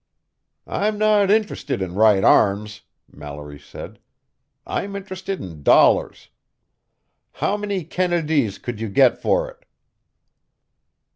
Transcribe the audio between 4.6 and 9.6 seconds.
"I'm interested in dollars. How many Kennedees could you get for